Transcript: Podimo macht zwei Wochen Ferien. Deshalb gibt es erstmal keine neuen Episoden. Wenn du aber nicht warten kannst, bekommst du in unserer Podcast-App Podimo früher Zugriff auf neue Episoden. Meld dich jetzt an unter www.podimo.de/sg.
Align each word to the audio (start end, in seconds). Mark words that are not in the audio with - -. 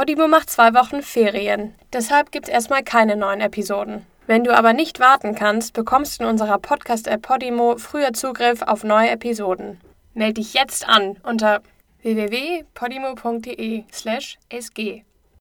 Podimo 0.00 0.28
macht 0.28 0.48
zwei 0.48 0.72
Wochen 0.72 1.02
Ferien. 1.02 1.74
Deshalb 1.92 2.30
gibt 2.32 2.46
es 2.48 2.54
erstmal 2.54 2.82
keine 2.82 3.16
neuen 3.16 3.42
Episoden. 3.42 4.06
Wenn 4.26 4.44
du 4.44 4.56
aber 4.56 4.72
nicht 4.72 4.98
warten 4.98 5.34
kannst, 5.34 5.74
bekommst 5.74 6.20
du 6.20 6.22
in 6.24 6.30
unserer 6.30 6.56
Podcast-App 6.56 7.20
Podimo 7.20 7.76
früher 7.76 8.14
Zugriff 8.14 8.62
auf 8.62 8.82
neue 8.82 9.10
Episoden. 9.10 9.78
Meld 10.14 10.38
dich 10.38 10.54
jetzt 10.54 10.88
an 10.88 11.18
unter 11.22 11.60
www.podimo.de/sg. 12.00 14.30